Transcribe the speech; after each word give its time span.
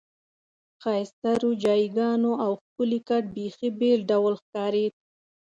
ښایسته 0.81 1.29
روجایانو 1.43 2.31
او 2.43 2.51
ښکلي 2.63 2.99
کټ 3.09 3.23
بیخي 3.35 3.69
بېل 3.79 3.99
ډول 4.11 4.33
ښکارېد. 4.41 4.93